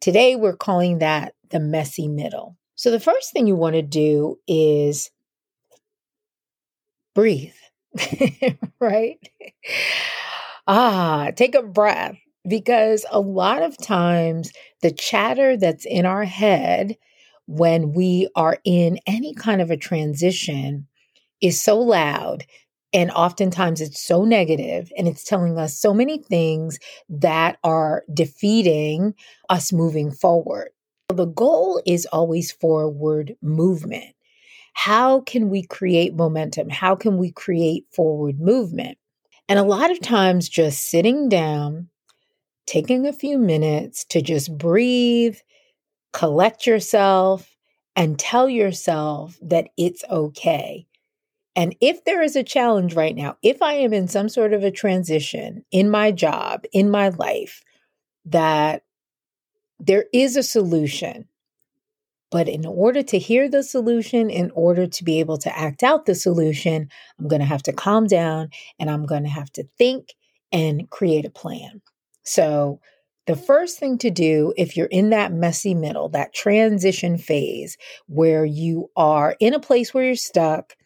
Today, 0.00 0.36
we're 0.36 0.56
calling 0.56 0.98
that 0.98 1.34
the 1.50 1.60
messy 1.60 2.08
middle. 2.08 2.56
So, 2.74 2.90
the 2.90 3.00
first 3.00 3.32
thing 3.32 3.46
you 3.46 3.56
want 3.56 3.74
to 3.74 3.82
do 3.82 4.38
is 4.46 5.10
breathe, 7.14 7.54
right? 8.80 9.18
Ah, 10.66 11.30
take 11.34 11.54
a 11.54 11.62
breath 11.62 12.16
because 12.46 13.06
a 13.10 13.20
lot 13.20 13.62
of 13.62 13.78
times 13.78 14.52
the 14.82 14.90
chatter 14.90 15.56
that's 15.56 15.86
in 15.86 16.06
our 16.06 16.24
head 16.24 16.96
when 17.46 17.92
we 17.92 18.28
are 18.34 18.58
in 18.64 18.98
any 19.06 19.34
kind 19.34 19.60
of 19.60 19.70
a 19.70 19.76
transition 19.76 20.86
is 21.40 21.62
so 21.62 21.78
loud 21.78 22.44
and 22.92 23.10
oftentimes 23.10 23.80
it's 23.80 24.00
so 24.00 24.24
negative 24.24 24.90
and 24.96 25.06
it's 25.06 25.24
telling 25.24 25.58
us 25.58 25.78
so 25.78 25.92
many 25.92 26.18
things 26.18 26.78
that 27.08 27.58
are 27.62 28.04
defeating 28.12 29.14
us 29.50 29.72
moving 29.72 30.10
forward. 30.10 30.70
The 31.08 31.26
goal 31.26 31.82
is 31.86 32.06
always 32.06 32.52
forward 32.52 33.36
movement. 33.42 34.14
How 34.74 35.20
can 35.20 35.50
we 35.50 35.62
create 35.62 36.14
momentum? 36.14 36.68
How 36.68 36.94
can 36.94 37.18
we 37.18 37.32
create 37.32 37.84
forward 37.92 38.40
movement? 38.40 38.98
And 39.48 39.58
a 39.58 39.64
lot 39.64 39.90
of 39.90 40.00
times, 40.00 40.48
just 40.48 40.90
sitting 40.90 41.28
down, 41.28 41.88
taking 42.66 43.06
a 43.06 43.12
few 43.12 43.38
minutes 43.38 44.04
to 44.06 44.20
just 44.20 44.56
breathe, 44.56 45.36
collect 46.12 46.66
yourself, 46.66 47.56
and 47.94 48.18
tell 48.18 48.48
yourself 48.48 49.38
that 49.40 49.68
it's 49.76 50.04
okay. 50.10 50.85
And 51.56 51.74
if 51.80 52.04
there 52.04 52.22
is 52.22 52.36
a 52.36 52.42
challenge 52.42 52.94
right 52.94 53.16
now, 53.16 53.38
if 53.42 53.62
I 53.62 53.72
am 53.72 53.94
in 53.94 54.08
some 54.08 54.28
sort 54.28 54.52
of 54.52 54.62
a 54.62 54.70
transition 54.70 55.64
in 55.72 55.90
my 55.90 56.12
job, 56.12 56.64
in 56.72 56.90
my 56.90 57.08
life, 57.08 57.64
that 58.26 58.82
there 59.80 60.04
is 60.12 60.36
a 60.36 60.42
solution. 60.42 61.26
But 62.30 62.48
in 62.48 62.66
order 62.66 63.02
to 63.04 63.18
hear 63.18 63.48
the 63.48 63.62
solution, 63.62 64.28
in 64.28 64.50
order 64.50 64.86
to 64.86 65.04
be 65.04 65.20
able 65.20 65.38
to 65.38 65.58
act 65.58 65.82
out 65.82 66.04
the 66.04 66.14
solution, 66.14 66.90
I'm 67.18 67.28
going 67.28 67.40
to 67.40 67.46
have 67.46 67.62
to 67.62 67.72
calm 67.72 68.06
down 68.06 68.50
and 68.78 68.90
I'm 68.90 69.06
going 69.06 69.22
to 69.22 69.30
have 69.30 69.50
to 69.52 69.64
think 69.78 70.14
and 70.52 70.90
create 70.90 71.24
a 71.24 71.30
plan. 71.30 71.80
So, 72.22 72.80
the 73.26 73.36
first 73.36 73.80
thing 73.80 73.98
to 73.98 74.10
do 74.10 74.54
if 74.56 74.76
you're 74.76 74.86
in 74.86 75.10
that 75.10 75.32
messy 75.32 75.74
middle, 75.74 76.08
that 76.10 76.32
transition 76.32 77.18
phase 77.18 77.76
where 78.06 78.44
you 78.44 78.88
are 78.96 79.36
in 79.40 79.52
a 79.52 79.58
place 79.58 79.92
where 79.92 80.04
you're 80.04 80.14
stuck 80.14 80.76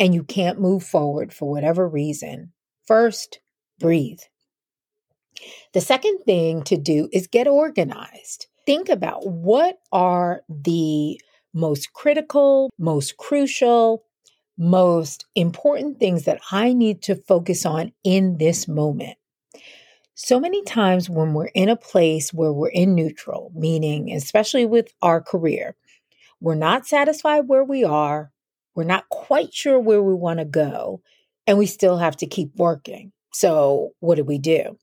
and 0.00 0.14
you 0.14 0.24
can't 0.24 0.58
move 0.58 0.82
forward 0.82 1.32
for 1.32 1.50
whatever 1.50 1.86
reason, 1.86 2.52
first, 2.86 3.40
breathe. 3.78 4.20
The 5.74 5.80
second 5.82 6.18
thing 6.24 6.62
to 6.64 6.76
do 6.76 7.08
is 7.12 7.26
get 7.26 7.46
organized. 7.46 8.46
Think 8.66 8.88
about 8.88 9.28
what 9.28 9.78
are 9.92 10.42
the 10.48 11.20
most 11.52 11.92
critical, 11.92 12.70
most 12.78 13.18
crucial, 13.18 14.04
most 14.56 15.26
important 15.34 15.98
things 15.98 16.24
that 16.24 16.40
I 16.50 16.72
need 16.72 17.02
to 17.02 17.14
focus 17.14 17.66
on 17.66 17.92
in 18.02 18.38
this 18.38 18.66
moment. 18.66 19.16
So 20.14 20.40
many 20.40 20.62
times 20.64 21.08
when 21.08 21.32
we're 21.32 21.46
in 21.46 21.68
a 21.68 21.76
place 21.76 22.32
where 22.32 22.52
we're 22.52 22.68
in 22.68 22.94
neutral, 22.94 23.52
meaning, 23.54 24.12
especially 24.12 24.66
with 24.66 24.92
our 25.00 25.20
career, 25.20 25.76
we're 26.40 26.54
not 26.54 26.86
satisfied 26.86 27.48
where 27.48 27.64
we 27.64 27.84
are, 27.84 28.30
we're 28.74 28.84
not 28.84 29.08
quite 29.08 29.52
sure 29.52 29.78
where 29.78 30.02
we 30.02 30.14
want 30.14 30.38
to 30.38 30.44
go, 30.44 31.02
and 31.46 31.58
we 31.58 31.66
still 31.66 31.98
have 31.98 32.16
to 32.18 32.26
keep 32.26 32.54
working. 32.56 33.12
So, 33.32 33.90
what 34.00 34.16
do 34.16 34.24
we 34.24 34.38
do? 34.38 34.78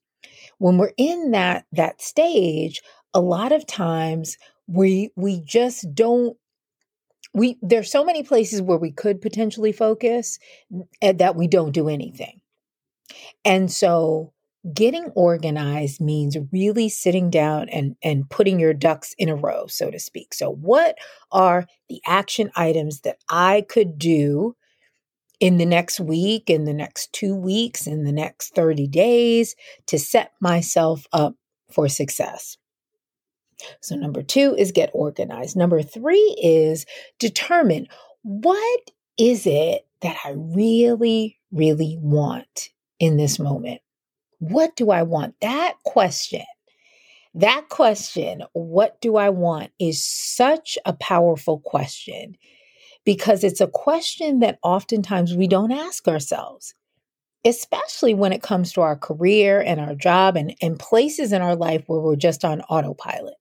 When 0.59 0.77
we're 0.77 0.93
in 0.97 1.31
that 1.31 1.65
that 1.73 2.01
stage, 2.01 2.81
a 3.13 3.21
lot 3.21 3.51
of 3.51 3.67
times 3.67 4.37
we 4.67 5.11
we 5.15 5.41
just 5.41 5.93
don't 5.93 6.37
we 7.33 7.57
there's 7.61 7.91
so 7.91 8.03
many 8.03 8.23
places 8.23 8.61
where 8.61 8.77
we 8.77 8.91
could 8.91 9.21
potentially 9.21 9.71
focus 9.71 10.39
eh, 11.01 11.13
that 11.13 11.35
we 11.35 11.47
don't 11.47 11.71
do 11.71 11.89
anything. 11.89 12.41
And 13.45 13.71
so 13.71 14.33
getting 14.73 15.05
organized 15.15 16.01
means 16.01 16.37
really 16.51 16.89
sitting 16.89 17.29
down 17.29 17.69
and, 17.69 17.95
and 18.03 18.29
putting 18.29 18.59
your 18.59 18.73
ducks 18.73 19.13
in 19.17 19.29
a 19.29 19.35
row, 19.35 19.67
so 19.67 19.91
to 19.91 19.99
speak. 19.99 20.33
So, 20.33 20.51
what 20.51 20.97
are 21.31 21.65
the 21.89 22.01
action 22.05 22.51
items 22.55 23.01
that 23.01 23.17
I 23.29 23.65
could 23.67 23.97
do 23.97 24.55
in 25.39 25.57
the 25.57 25.65
next 25.65 25.99
week, 25.99 26.49
in 26.49 26.65
the 26.65 26.73
next 26.73 27.13
two 27.13 27.35
weeks, 27.35 27.87
in 27.87 28.03
the 28.03 28.11
next 28.11 28.55
30 28.55 28.87
days 28.87 29.55
to 29.87 29.99
set 29.99 30.31
myself 30.41 31.05
up 31.13 31.35
for 31.71 31.87
success? 31.87 32.57
So, 33.81 33.95
number 33.95 34.21
two 34.21 34.55
is 34.57 34.71
get 34.71 34.91
organized. 34.93 35.55
Number 35.55 35.81
three 35.81 36.35
is 36.41 36.85
determine 37.19 37.87
what 38.23 38.91
is 39.17 39.47
it 39.47 39.87
that 40.01 40.17
I 40.25 40.33
really, 40.35 41.39
really 41.51 41.97
want 41.99 42.69
in 42.99 43.17
this 43.17 43.39
moment? 43.39 43.81
What 44.39 44.75
do 44.75 44.91
I 44.91 45.03
want? 45.03 45.35
That 45.41 45.75
question, 45.83 46.45
that 47.33 47.69
question, 47.69 48.43
what 48.53 48.99
do 49.01 49.15
I 49.15 49.29
want, 49.29 49.71
is 49.79 50.03
such 50.03 50.77
a 50.85 50.93
powerful 50.93 51.59
question 51.59 52.37
because 53.05 53.43
it's 53.43 53.61
a 53.61 53.67
question 53.67 54.39
that 54.39 54.59
oftentimes 54.63 55.33
we 55.33 55.47
don't 55.47 55.71
ask 55.71 56.07
ourselves, 56.07 56.73
especially 57.45 58.13
when 58.13 58.33
it 58.33 58.43
comes 58.43 58.73
to 58.73 58.81
our 58.81 58.97
career 58.97 59.61
and 59.61 59.79
our 59.79 59.95
job 59.95 60.35
and, 60.35 60.53
and 60.61 60.77
places 60.77 61.31
in 61.31 61.41
our 61.41 61.55
life 61.55 61.83
where 61.87 62.01
we're 62.01 62.15
just 62.15 62.43
on 62.43 62.61
autopilot. 62.61 63.35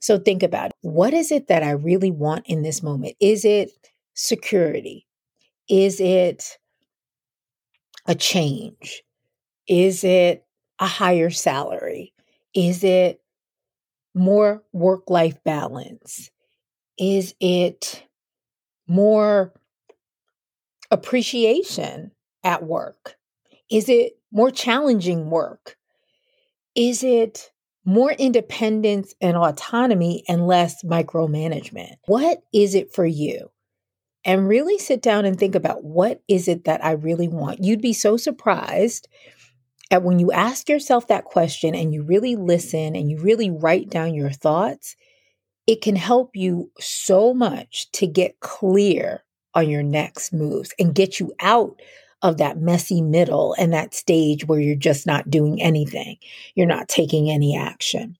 So 0.00 0.18
think 0.18 0.42
about 0.42 0.70
it. 0.70 0.76
what 0.80 1.14
is 1.14 1.30
it 1.30 1.48
that 1.48 1.62
I 1.62 1.70
really 1.70 2.10
want 2.10 2.46
in 2.46 2.62
this 2.62 2.82
moment? 2.82 3.14
Is 3.20 3.44
it 3.44 3.70
security? 4.14 5.06
Is 5.68 6.00
it 6.00 6.58
a 8.06 8.14
change? 8.14 9.02
Is 9.68 10.02
it 10.02 10.44
a 10.78 10.86
higher 10.86 11.30
salary? 11.30 12.14
Is 12.54 12.82
it 12.82 13.20
more 14.14 14.64
work 14.72 15.10
life 15.10 15.42
balance? 15.44 16.30
Is 16.98 17.34
it 17.40 18.04
more 18.88 19.52
appreciation 20.90 22.10
at 22.42 22.64
work? 22.64 23.16
Is 23.70 23.88
it 23.88 24.18
more 24.32 24.50
challenging 24.50 25.30
work? 25.30 25.76
Is 26.74 27.04
it 27.04 27.50
more 27.84 28.12
independence 28.12 29.14
and 29.20 29.36
autonomy 29.36 30.22
and 30.28 30.46
less 30.46 30.82
micromanagement? 30.82 31.96
What 32.06 32.42
is 32.52 32.74
it 32.74 32.94
for 32.94 33.06
you? 33.06 33.50
And 34.24 34.48
really 34.48 34.78
sit 34.78 35.00
down 35.00 35.24
and 35.24 35.38
think 35.38 35.54
about 35.54 35.84
what 35.84 36.22
is 36.28 36.48
it 36.48 36.64
that 36.64 36.84
I 36.84 36.92
really 36.92 37.28
want? 37.28 37.64
You'd 37.64 37.80
be 37.80 37.92
so 37.92 38.16
surprised 38.16 39.08
and 39.90 40.04
when 40.04 40.18
you 40.18 40.30
ask 40.32 40.68
yourself 40.68 41.06
that 41.08 41.24
question 41.24 41.74
and 41.74 41.94
you 41.94 42.02
really 42.02 42.36
listen 42.36 42.94
and 42.94 43.10
you 43.10 43.18
really 43.18 43.50
write 43.50 43.88
down 43.88 44.14
your 44.14 44.30
thoughts, 44.30 44.96
it 45.66 45.80
can 45.82 45.96
help 45.96 46.30
you 46.34 46.70
so 46.78 47.32
much 47.32 47.90
to 47.92 48.06
get 48.06 48.40
clear 48.40 49.24
on 49.54 49.68
your 49.68 49.82
next 49.82 50.32
moves 50.32 50.74
and 50.78 50.94
get 50.94 51.18
you 51.18 51.32
out 51.40 51.80
of 52.22 52.38
that 52.38 52.58
messy 52.58 53.00
middle 53.00 53.54
and 53.58 53.72
that 53.72 53.94
stage 53.94 54.46
where 54.46 54.60
you're 54.60 54.76
just 54.76 55.06
not 55.06 55.30
doing 55.30 55.62
anything. 55.62 56.16
You're 56.54 56.66
not 56.66 56.88
taking 56.88 57.30
any 57.30 57.56
action. 57.56 58.16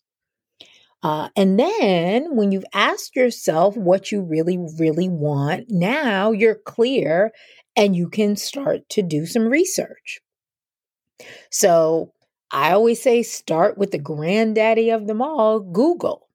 Uh, 1.03 1.29
and 1.37 1.59
then 1.59 2.35
when 2.35 2.51
you've 2.51 2.65
asked 2.73 3.15
yourself 3.15 3.77
what 3.77 4.11
you 4.11 4.21
really, 4.23 4.59
really 4.79 5.09
want, 5.09 5.67
now 5.69 6.33
you're 6.33 6.55
clear 6.55 7.33
and 7.77 7.95
you 7.95 8.09
can 8.09 8.37
start 8.37 8.89
to 8.89 9.03
do 9.03 9.27
some 9.27 9.47
research. 9.47 10.21
So 11.51 12.13
I 12.51 12.73
always 12.73 13.03
say 13.03 13.23
start 13.23 13.79
with 13.79 13.91
the 13.91 13.99
granddaddy 13.99 14.91
of 14.91 15.07
them 15.07 15.21
all, 15.21 15.61
Google. 15.61 16.29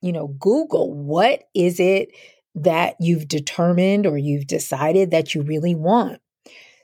You 0.00 0.12
know, 0.12 0.28
Google 0.28 0.92
what 0.92 1.44
is 1.54 1.80
it 1.80 2.10
that 2.54 2.96
you've 3.00 3.28
determined 3.28 4.06
or 4.06 4.18
you've 4.18 4.46
decided 4.46 5.10
that 5.10 5.34
you 5.34 5.42
really 5.42 5.74
want. 5.74 6.20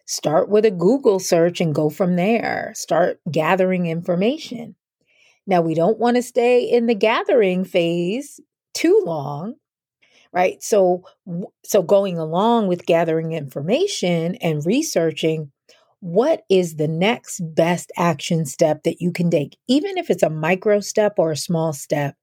Start 0.07 0.49
with 0.49 0.65
a 0.67 0.71
Google 0.71 1.19
search 1.19 1.61
and 1.61 1.75
go 1.75 1.89
from 1.89 2.17
there. 2.17 2.73
Start 2.75 3.21
gathering 3.31 3.87
information. 3.87 4.77
Now, 5.47 5.63
we 5.63 5.75
don't 5.75 5.99
want 5.99 6.17
to 6.17 6.23
stay 6.23 6.63
in 6.63 6.87
the 6.87 6.95
gathering 6.95 7.65
phase 7.65 8.41
too 8.75 9.03
long, 9.05 9.55
right? 10.33 10.63
So 10.63 11.05
so 11.65 11.83
going 11.83 12.19
along 12.19 12.67
with 12.67 12.87
gathering 12.87 13.33
information 13.33 14.35
and 14.37 14.65
researching, 14.65 15.53
what 16.05 16.43
is 16.51 16.77
the 16.77 16.87
next 16.87 17.41
best 17.55 17.91
action 17.97 18.45
step 18.45 18.83
that 18.83 19.01
you 19.01 19.11
can 19.11 19.31
take, 19.31 19.57
even 19.69 19.97
if 19.97 20.11
it's 20.11 20.23
a 20.23 20.29
micro 20.29 20.79
step 20.79 21.15
or 21.17 21.33
a 21.33 21.37
small 21.37 21.73
step 21.73 22.15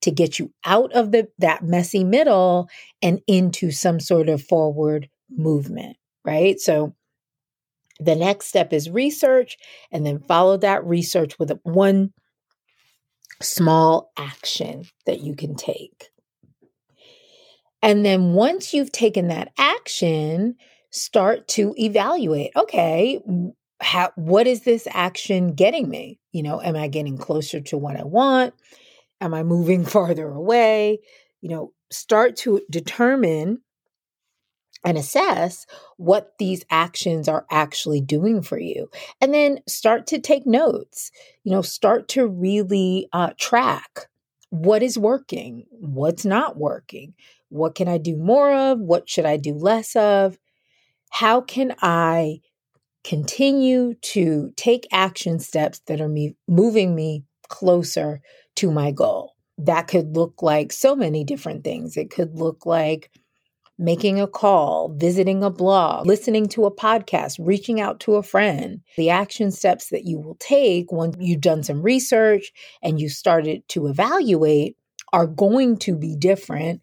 to 0.00 0.10
get 0.10 0.40
you 0.40 0.52
out 0.64 0.92
of 0.92 1.12
the, 1.12 1.28
that 1.38 1.62
messy 1.62 2.02
middle 2.02 2.68
and 3.00 3.20
into 3.28 3.70
some 3.70 4.00
sort 4.00 4.28
of 4.28 4.42
forward 4.42 5.08
movement, 5.30 5.96
right? 6.24 6.58
So 6.58 6.96
the 8.00 8.16
next 8.16 8.46
step 8.46 8.72
is 8.72 8.90
research 8.90 9.56
and 9.92 10.04
then 10.04 10.18
follow 10.18 10.56
that 10.56 10.84
research 10.84 11.38
with 11.38 11.52
one 11.62 12.12
small 13.40 14.10
action 14.18 14.82
that 15.06 15.20
you 15.20 15.36
can 15.36 15.54
take. 15.54 16.08
And 17.82 18.04
then 18.04 18.32
once 18.32 18.74
you've 18.74 18.90
taken 18.90 19.28
that 19.28 19.52
action, 19.56 20.56
start 20.90 21.48
to 21.48 21.74
evaluate 21.76 22.50
okay, 22.56 23.20
how, 23.80 24.10
what 24.16 24.46
is 24.46 24.62
this 24.62 24.88
action 24.90 25.54
getting 25.54 25.88
me? 25.88 26.18
You 26.32 26.42
know, 26.42 26.60
am 26.60 26.76
I 26.76 26.88
getting 26.88 27.16
closer 27.16 27.60
to 27.60 27.76
what 27.78 27.96
I 27.96 28.04
want? 28.04 28.54
Am 29.20 29.34
I 29.34 29.42
moving 29.42 29.84
farther 29.86 30.28
away? 30.28 31.00
You 31.40 31.50
know, 31.50 31.72
start 31.90 32.36
to 32.36 32.60
determine 32.70 33.62
and 34.84 34.96
assess 34.96 35.66
what 35.96 36.34
these 36.38 36.64
actions 36.70 37.28
are 37.28 37.46
actually 37.50 38.00
doing 38.00 38.42
for 38.42 38.58
you. 38.58 38.88
And 39.20 39.34
then 39.34 39.58
start 39.66 40.06
to 40.08 40.20
take 40.20 40.46
notes, 40.46 41.10
you 41.42 41.52
know, 41.52 41.62
start 41.62 42.08
to 42.08 42.26
really 42.26 43.08
uh, 43.12 43.30
track 43.38 44.06
what 44.50 44.82
is 44.82 44.98
working, 44.98 45.64
what's 45.70 46.24
not 46.24 46.56
working, 46.56 47.14
what 47.48 47.74
can 47.74 47.88
I 47.88 47.98
do 47.98 48.16
more 48.16 48.52
of, 48.52 48.78
what 48.78 49.08
should 49.08 49.26
I 49.26 49.36
do 49.36 49.54
less 49.54 49.94
of, 49.96 50.38
how 51.10 51.40
can 51.40 51.74
I 51.80 52.40
continue 53.04 53.94
to 54.02 54.52
take 54.56 54.86
action 54.92 55.38
steps 55.38 55.80
that 55.86 56.00
are 56.00 56.08
me, 56.08 56.36
moving 56.46 56.94
me 56.94 57.24
closer 57.48 58.20
to 58.56 58.70
my 58.70 58.90
goal. 58.90 59.34
That 59.56 59.88
could 59.88 60.14
look 60.14 60.42
like 60.42 60.72
so 60.72 60.94
many 60.94 61.24
different 61.24 61.64
things. 61.64 61.96
It 61.96 62.10
could 62.10 62.38
look 62.38 62.66
like 62.66 63.10
making 63.78 64.20
a 64.20 64.26
call, 64.26 64.94
visiting 64.94 65.42
a 65.42 65.50
blog, 65.50 66.06
listening 66.06 66.48
to 66.48 66.66
a 66.66 66.74
podcast, 66.74 67.36
reaching 67.40 67.80
out 67.80 68.00
to 68.00 68.16
a 68.16 68.22
friend. 68.22 68.82
The 68.96 69.10
action 69.10 69.52
steps 69.52 69.88
that 69.88 70.04
you 70.04 70.18
will 70.18 70.36
take 70.40 70.90
when 70.92 71.14
you've 71.18 71.40
done 71.40 71.62
some 71.62 71.80
research 71.80 72.52
and 72.82 73.00
you 73.00 73.08
started 73.08 73.66
to 73.70 73.86
evaluate 73.86 74.76
are 75.12 75.26
going 75.26 75.78
to 75.78 75.96
be 75.96 76.14
different 76.16 76.82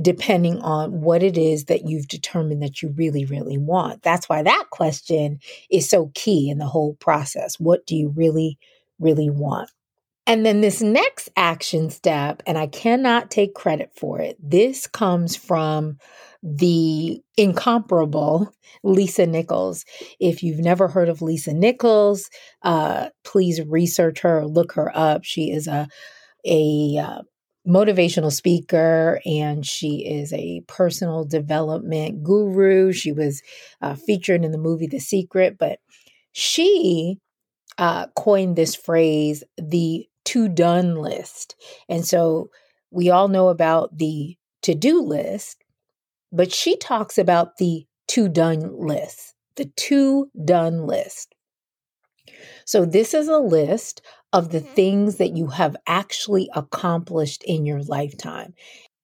depending 0.00 0.58
on 0.60 1.00
what 1.00 1.22
it 1.22 1.36
is 1.36 1.66
that 1.66 1.86
you've 1.86 2.08
determined 2.08 2.62
that 2.62 2.82
you 2.82 2.92
really, 2.96 3.24
really 3.24 3.58
want. 3.58 4.02
That's 4.02 4.28
why 4.28 4.42
that 4.42 4.64
question 4.70 5.38
is 5.70 5.88
so 5.88 6.10
key 6.14 6.48
in 6.50 6.58
the 6.58 6.66
whole 6.66 6.94
process. 6.94 7.60
What 7.60 7.86
do 7.86 7.94
you 7.94 8.08
really, 8.08 8.58
really 8.98 9.30
want? 9.30 9.70
And 10.26 10.46
then 10.46 10.60
this 10.60 10.80
next 10.80 11.30
action 11.36 11.90
step, 11.90 12.42
and 12.46 12.56
I 12.56 12.68
cannot 12.68 13.30
take 13.30 13.54
credit 13.54 13.90
for 13.96 14.20
it, 14.20 14.36
this 14.40 14.86
comes 14.86 15.34
from 15.34 15.98
the 16.44 17.20
incomparable 17.36 18.52
Lisa 18.84 19.26
Nichols. 19.26 19.84
If 20.20 20.42
you've 20.42 20.60
never 20.60 20.88
heard 20.88 21.08
of 21.08 21.22
Lisa 21.22 21.52
Nichols, 21.52 22.30
uh, 22.62 23.08
please 23.24 23.60
research 23.62 24.20
her, 24.20 24.46
look 24.46 24.72
her 24.72 24.96
up. 24.96 25.24
She 25.24 25.50
is 25.50 25.66
a 25.66 25.88
a 26.44 26.98
uh, 27.00 27.22
motivational 27.66 28.32
speaker 28.32 29.20
and 29.24 29.64
she 29.64 30.04
is 30.06 30.32
a 30.32 30.62
personal 30.66 31.24
development 31.24 32.22
guru. 32.22 32.92
She 32.92 33.12
was 33.12 33.42
uh, 33.80 33.94
featured 33.94 34.44
in 34.44 34.52
the 34.52 34.58
movie 34.58 34.86
The 34.86 34.98
Secret, 34.98 35.56
but 35.58 35.78
she 36.32 37.18
uh, 37.78 38.06
coined 38.16 38.56
this 38.56 38.74
phrase, 38.74 39.44
the 39.56 40.06
to 40.24 40.48
done 40.48 40.96
list. 40.96 41.56
And 41.88 42.06
so 42.06 42.50
we 42.90 43.10
all 43.10 43.28
know 43.28 43.48
about 43.48 43.96
the 43.96 44.36
to 44.62 44.74
do 44.74 45.00
list, 45.00 45.62
but 46.30 46.52
she 46.52 46.76
talks 46.76 47.18
about 47.18 47.56
the 47.56 47.86
to 48.08 48.28
done 48.28 48.72
list, 48.78 49.34
the 49.56 49.66
to 49.76 50.30
done 50.44 50.86
list. 50.86 51.34
So 52.64 52.84
this 52.84 53.14
is 53.14 53.28
a 53.28 53.38
list 53.38 54.02
of 54.32 54.50
the 54.50 54.60
mm-hmm. 54.60 54.74
things 54.74 55.16
that 55.16 55.36
you 55.36 55.48
have 55.48 55.76
actually 55.86 56.48
accomplished 56.54 57.42
in 57.44 57.66
your 57.66 57.82
lifetime. 57.82 58.54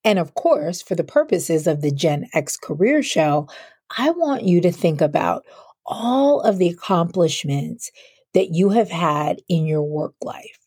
And 0.05 0.19
of 0.19 0.35
course, 0.35 0.81
for 0.81 0.95
the 0.95 1.05
purposes 1.05 1.67
of 1.67 1.83
the 1.83 1.91
Gen 1.91 2.27
X 2.33 2.57
Career 2.57 3.03
Show, 3.03 3.49
I 3.97 4.11
want 4.11 4.45
you 4.45 4.61
to 4.63 4.73
think 4.73 5.01
about 5.01 5.45
all 5.85 6.41
of 6.41 6.59
the 6.59 6.69
accomplishments 6.69 7.91
that 8.35 8.51
you 8.55 8.71
have 8.71 8.91
had 8.91 9.41
in 9.49 9.67
your 9.67 9.83
work 9.83 10.15
life. 10.23 10.59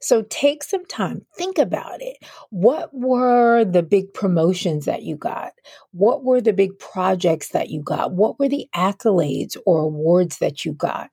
So 0.00 0.22
take 0.28 0.62
some 0.62 0.84
time, 0.86 1.24
think 1.36 1.58
about 1.58 2.02
it. 2.02 2.18
What 2.50 2.90
were 2.92 3.64
the 3.64 3.82
big 3.82 4.12
promotions 4.12 4.84
that 4.84 5.02
you 5.02 5.16
got? 5.16 5.52
What 5.92 6.24
were 6.24 6.40
the 6.40 6.52
big 6.52 6.78
projects 6.78 7.48
that 7.50 7.70
you 7.70 7.82
got? 7.82 8.12
What 8.12 8.38
were 8.38 8.48
the 8.48 8.68
accolades 8.74 9.56
or 9.66 9.80
awards 9.80 10.38
that 10.38 10.64
you 10.64 10.72
got? 10.72 11.10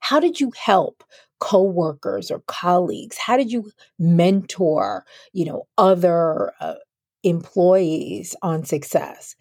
How 0.00 0.20
did 0.20 0.40
you 0.40 0.52
help 0.56 1.04
coworkers 1.44 2.30
or 2.30 2.42
colleagues? 2.46 3.18
How 3.18 3.36
did 3.36 3.52
you 3.52 3.70
mentor, 3.98 5.04
you 5.34 5.44
know, 5.44 5.66
other 5.76 6.54
uh, 6.58 6.76
employees 7.22 8.34
on 8.40 8.64
success? 8.64 9.36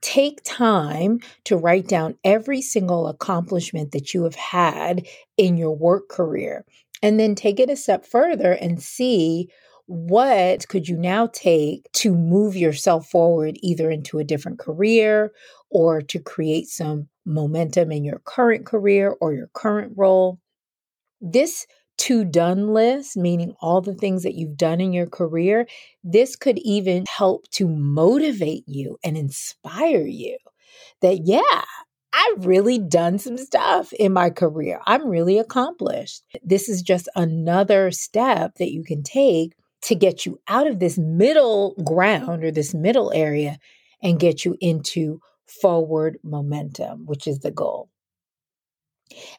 Take 0.00 0.40
time 0.44 1.20
to 1.44 1.58
write 1.58 1.86
down 1.88 2.16
every 2.24 2.62
single 2.62 3.06
accomplishment 3.06 3.92
that 3.92 4.14
you 4.14 4.24
have 4.24 4.34
had 4.34 5.06
in 5.36 5.58
your 5.58 5.76
work 5.76 6.08
career 6.08 6.64
and 7.02 7.20
then 7.20 7.34
take 7.34 7.60
it 7.60 7.68
a 7.68 7.76
step 7.76 8.06
further 8.06 8.52
and 8.52 8.82
see 8.82 9.50
what 9.84 10.66
could 10.68 10.88
you 10.88 10.96
now 10.96 11.26
take 11.26 11.86
to 11.92 12.14
move 12.14 12.56
yourself 12.56 13.10
forward 13.10 13.58
either 13.60 13.90
into 13.90 14.18
a 14.18 14.24
different 14.24 14.58
career 14.58 15.32
or 15.68 16.00
to 16.00 16.18
create 16.18 16.68
some 16.68 17.08
momentum 17.26 17.92
in 17.92 18.04
your 18.04 18.20
current 18.20 18.64
career 18.64 19.14
or 19.20 19.34
your 19.34 19.50
current 19.52 19.92
role 19.96 20.39
this 21.20 21.66
to 21.98 22.24
done 22.24 22.68
list, 22.68 23.16
meaning 23.16 23.54
all 23.60 23.82
the 23.82 23.94
things 23.94 24.22
that 24.22 24.34
you've 24.34 24.56
done 24.56 24.80
in 24.80 24.92
your 24.92 25.06
career, 25.06 25.66
this 26.02 26.34
could 26.34 26.58
even 26.60 27.04
help 27.06 27.48
to 27.50 27.68
motivate 27.68 28.64
you 28.66 28.96
and 29.04 29.18
inspire 29.18 30.06
you 30.06 30.38
that, 31.02 31.26
yeah, 31.26 31.62
I've 32.12 32.46
really 32.46 32.78
done 32.78 33.18
some 33.18 33.36
stuff 33.36 33.92
in 33.92 34.12
my 34.12 34.30
career. 34.30 34.80
I'm 34.86 35.08
really 35.08 35.38
accomplished. 35.38 36.22
This 36.42 36.68
is 36.68 36.82
just 36.82 37.08
another 37.14 37.90
step 37.90 38.54
that 38.56 38.72
you 38.72 38.82
can 38.82 39.02
take 39.02 39.54
to 39.82 39.94
get 39.94 40.26
you 40.26 40.40
out 40.48 40.66
of 40.66 40.78
this 40.78 40.98
middle 40.98 41.74
ground 41.84 42.44
or 42.44 42.50
this 42.50 42.74
middle 42.74 43.12
area 43.12 43.58
and 44.02 44.18
get 44.20 44.44
you 44.44 44.56
into 44.60 45.20
forward 45.46 46.18
momentum, 46.22 47.06
which 47.06 47.26
is 47.26 47.40
the 47.40 47.50
goal. 47.50 47.88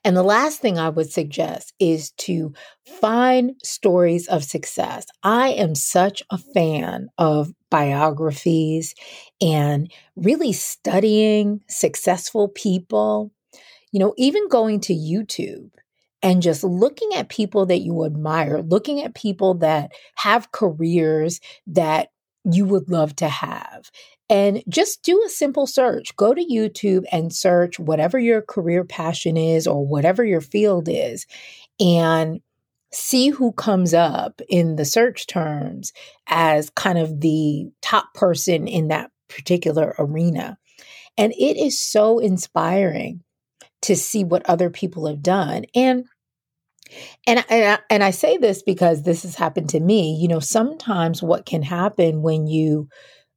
And 0.03 0.15
the 0.15 0.23
last 0.23 0.59
thing 0.59 0.77
I 0.77 0.89
would 0.89 1.11
suggest 1.11 1.73
is 1.79 2.11
to 2.19 2.53
find 2.99 3.55
stories 3.63 4.27
of 4.27 4.43
success. 4.43 5.05
I 5.23 5.49
am 5.49 5.75
such 5.75 6.23
a 6.29 6.37
fan 6.37 7.09
of 7.17 7.53
biographies 7.69 8.95
and 9.39 9.91
really 10.15 10.53
studying 10.53 11.61
successful 11.67 12.49
people. 12.49 13.31
You 13.91 13.99
know, 13.99 14.13
even 14.17 14.47
going 14.47 14.79
to 14.81 14.93
YouTube 14.93 15.71
and 16.23 16.41
just 16.41 16.63
looking 16.63 17.09
at 17.15 17.29
people 17.29 17.65
that 17.65 17.79
you 17.79 18.05
admire, 18.05 18.61
looking 18.61 19.01
at 19.01 19.15
people 19.15 19.55
that 19.55 19.91
have 20.15 20.51
careers 20.51 21.39
that 21.67 22.09
you 22.43 22.65
would 22.65 22.89
love 22.89 23.15
to 23.17 23.27
have, 23.27 23.91
and 24.31 24.63
just 24.69 25.03
do 25.03 25.21
a 25.25 25.29
simple 25.29 25.67
search. 25.67 26.15
Go 26.15 26.33
to 26.33 26.41
YouTube 26.41 27.03
and 27.11 27.33
search 27.33 27.77
whatever 27.77 28.17
your 28.17 28.41
career 28.41 28.85
passion 28.85 29.35
is 29.35 29.67
or 29.67 29.85
whatever 29.85 30.23
your 30.23 30.39
field 30.39 30.87
is 30.89 31.27
and 31.81 32.39
see 32.93 33.27
who 33.27 33.51
comes 33.51 33.93
up 33.93 34.39
in 34.47 34.77
the 34.77 34.85
search 34.85 35.27
terms 35.27 35.91
as 36.27 36.69
kind 36.69 36.97
of 36.97 37.19
the 37.19 37.69
top 37.81 38.13
person 38.13 38.69
in 38.69 38.87
that 38.87 39.11
particular 39.27 39.93
arena. 39.99 40.57
And 41.17 41.33
it 41.33 41.57
is 41.57 41.81
so 41.81 42.19
inspiring 42.19 43.23
to 43.81 43.97
see 43.97 44.23
what 44.23 44.49
other 44.49 44.69
people 44.69 45.07
have 45.07 45.21
done. 45.21 45.65
And 45.75 46.05
and 47.27 47.43
and 47.49 47.73
I, 47.73 47.79
and 47.89 48.03
I 48.03 48.11
say 48.11 48.37
this 48.37 48.63
because 48.63 49.03
this 49.03 49.23
has 49.23 49.35
happened 49.35 49.69
to 49.69 49.79
me. 49.79 50.15
You 50.15 50.29
know, 50.29 50.39
sometimes 50.39 51.21
what 51.21 51.45
can 51.45 51.63
happen 51.63 52.21
when 52.21 52.47
you 52.47 52.87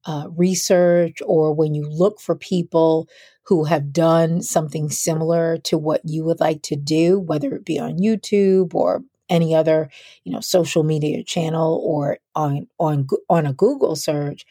uh, 0.06 0.28
research 0.36 1.20
or 1.24 1.52
when 1.54 1.74
you 1.74 1.88
look 1.88 2.20
for 2.20 2.34
people 2.34 3.08
who 3.44 3.64
have 3.64 3.92
done 3.92 4.42
something 4.42 4.90
similar 4.90 5.58
to 5.58 5.76
what 5.76 6.00
you 6.04 6.24
would 6.24 6.40
like 6.40 6.62
to 6.62 6.76
do, 6.76 7.18
whether 7.18 7.54
it 7.54 7.64
be 7.64 7.78
on 7.78 7.98
YouTube 7.98 8.74
or 8.74 9.02
any 9.28 9.54
other, 9.54 9.90
you 10.24 10.32
know, 10.32 10.40
social 10.40 10.82
media 10.82 11.22
channel 11.22 11.80
or 11.84 12.18
on 12.34 12.66
on 12.78 13.06
on 13.28 13.46
a 13.46 13.52
Google 13.52 13.96
search, 13.96 14.44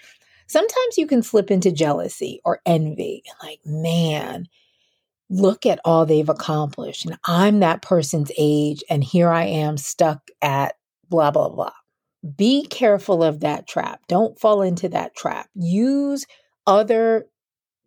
sometimes 0.48 0.98
you 0.98 1.08
can 1.08 1.22
slip 1.22 1.52
into 1.52 1.72
jealousy 1.72 2.40
or 2.44 2.60
envy. 2.66 3.24
And 3.28 3.50
like, 3.50 3.60
man, 3.66 4.48
look 5.30 5.66
at 5.66 5.80
all 5.86 6.06
they've 6.06 6.30
accomplished, 6.30 7.06
and 7.06 7.18
I'm 7.26 7.60
that 7.60 7.82
person's 7.82 8.32
age, 8.38 8.84
and 8.90 9.04
here 9.04 9.30
I 9.30 9.46
am 9.46 9.78
stuck 9.78 10.30
at 10.42 10.76
blah 11.10 11.32
blah 11.32 11.50
blah. 11.50 11.74
Be 12.38 12.66
careful 12.66 13.24
of 13.24 13.42
that 13.42 13.68
trap. 13.68 14.02
Don't 14.08 14.40
fall 14.40 14.62
into 14.62 14.90
that 14.90 15.16
trap. 15.16 15.50
Use 15.56 16.26
other 16.66 17.26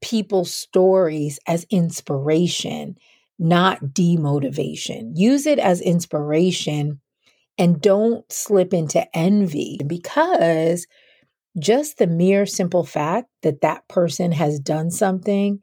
people's 0.02 0.52
stories 0.52 1.38
as 1.46 1.66
inspiration, 1.70 2.96
not 3.38 3.80
demotivation. 3.80 5.12
Use 5.14 5.46
it 5.46 5.58
as 5.58 5.80
inspiration 5.80 7.00
and 7.58 7.80
don't 7.80 8.30
slip 8.30 8.74
into 8.74 9.06
envy 9.16 9.78
because 9.86 10.86
just 11.58 11.98
the 11.98 12.06
mere 12.06 12.44
simple 12.44 12.84
fact 12.84 13.28
that 13.42 13.62
that 13.62 13.88
person 13.88 14.32
has 14.32 14.60
done 14.60 14.90
something 14.90 15.62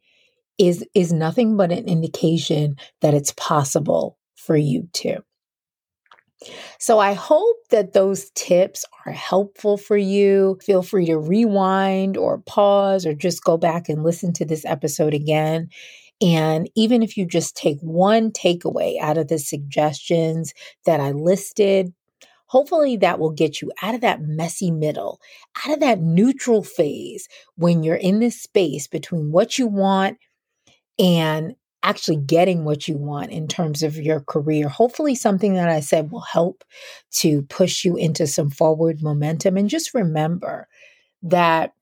is 0.57 0.85
is 0.93 1.13
nothing 1.13 1.57
but 1.57 1.71
an 1.71 1.87
indication 1.87 2.75
that 3.01 3.13
it's 3.13 3.33
possible 3.33 4.17
for 4.35 4.55
you 4.55 4.87
too. 4.93 5.17
So 6.79 6.99
I 6.99 7.13
hope 7.13 7.57
that 7.69 7.93
those 7.93 8.29
tips 8.31 8.85
are 9.05 9.11
helpful 9.11 9.77
for 9.77 9.97
you. 9.97 10.57
Feel 10.61 10.83
free 10.83 11.05
to 11.07 11.17
rewind 11.17 12.17
or 12.17 12.39
pause 12.39 13.05
or 13.05 13.13
just 13.13 13.43
go 13.43 13.57
back 13.57 13.89
and 13.89 14.03
listen 14.03 14.33
to 14.33 14.45
this 14.45 14.65
episode 14.65 15.13
again. 15.13 15.69
And 16.21 16.69
even 16.75 17.03
if 17.03 17.17
you 17.17 17.25
just 17.25 17.55
take 17.55 17.79
one 17.81 18.31
takeaway 18.31 18.99
out 18.99 19.17
of 19.17 19.27
the 19.27 19.39
suggestions 19.39 20.53
that 20.85 20.99
I 20.99 21.11
listed, 21.11 21.93
hopefully 22.45 22.97
that 22.97 23.19
will 23.19 23.31
get 23.31 23.61
you 23.61 23.71
out 23.81 23.95
of 23.95 24.01
that 24.01 24.21
messy 24.21 24.71
middle, 24.71 25.19
out 25.65 25.73
of 25.73 25.79
that 25.79 25.99
neutral 25.99 26.63
phase 26.63 27.27
when 27.55 27.83
you're 27.83 27.95
in 27.95 28.19
this 28.19 28.41
space 28.41 28.87
between 28.87 29.31
what 29.31 29.57
you 29.57 29.67
want 29.67 30.17
and 30.99 31.55
actually 31.83 32.17
getting 32.17 32.63
what 32.63 32.87
you 32.87 32.97
want 32.97 33.31
in 33.31 33.47
terms 33.47 33.83
of 33.83 33.97
your 33.97 34.21
career. 34.21 34.69
Hopefully, 34.69 35.15
something 35.15 35.53
that 35.55 35.69
I 35.69 35.81
said 35.81 36.11
will 36.11 36.21
help 36.21 36.63
to 37.15 37.43
push 37.43 37.85
you 37.85 37.97
into 37.97 38.25
some 38.25 38.49
forward 38.49 39.01
momentum. 39.01 39.57
And 39.57 39.69
just 39.69 39.93
remember 39.93 40.67
that 41.23 41.73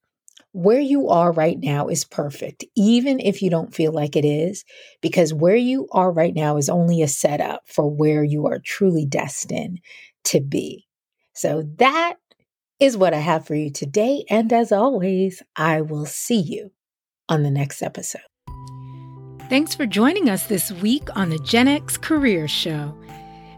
where 0.53 0.79
you 0.79 1.07
are 1.09 1.31
right 1.31 1.59
now 1.59 1.87
is 1.87 2.03
perfect, 2.03 2.65
even 2.75 3.19
if 3.19 3.41
you 3.41 3.49
don't 3.49 3.73
feel 3.73 3.93
like 3.93 4.15
it 4.15 4.25
is, 4.25 4.65
because 5.01 5.33
where 5.33 5.55
you 5.55 5.87
are 5.91 6.11
right 6.11 6.33
now 6.33 6.57
is 6.57 6.69
only 6.69 7.01
a 7.01 7.07
setup 7.07 7.61
for 7.65 7.89
where 7.89 8.23
you 8.23 8.47
are 8.47 8.59
truly 8.59 9.05
destined 9.05 9.79
to 10.25 10.41
be. 10.41 10.85
So 11.33 11.63
that 11.77 12.15
is 12.79 12.97
what 12.97 13.13
I 13.13 13.19
have 13.19 13.45
for 13.45 13.55
you 13.55 13.71
today. 13.71 14.25
And 14.29 14.51
as 14.51 14.71
always, 14.71 15.41
I 15.55 15.81
will 15.81 16.05
see 16.05 16.41
you 16.41 16.71
on 17.29 17.43
the 17.43 17.51
next 17.51 17.81
episode. 17.81 18.30
Thanks 19.51 19.75
for 19.75 19.85
joining 19.85 20.29
us 20.29 20.47
this 20.47 20.71
week 20.71 21.09
on 21.13 21.29
the 21.29 21.37
Gen 21.39 21.67
X 21.67 21.97
Career 21.97 22.47
Show. 22.47 22.95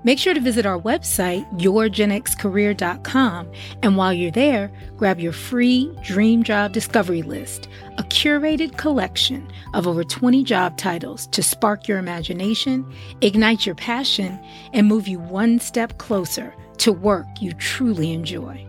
Make 0.04 0.18
sure 0.18 0.34
to 0.34 0.40
visit 0.40 0.66
our 0.66 0.82
website, 0.82 1.48
yourgenxcareer.com, 1.62 3.52
and 3.84 3.96
while 3.96 4.12
you're 4.12 4.32
there, 4.32 4.72
grab 4.98 5.20
your 5.20 5.34
free 5.34 5.96
Dream 6.02 6.42
Job 6.42 6.74
Discovery 6.74 7.22
List, 7.22 7.68
a 8.00 8.04
curated 8.06 8.76
collection 8.76 9.48
of 9.76 9.86
over 9.86 10.04
20 10.04 10.44
job 10.44 10.80
titles 10.80 11.28
to 11.28 11.44
spark 11.44 11.88
your 11.88 12.00
imagination, 12.00 12.92
ignite 13.22 13.68
your 13.68 13.76
passion, 13.76 14.40
and 14.74 14.88
move 14.88 15.08
you 15.08 15.20
one 15.20 15.60
step 15.60 16.00
closer 16.00 16.56
to 16.80 16.92
work 16.92 17.28
you 17.40 17.54
truly 17.54 18.14
enjoy. 18.14 18.68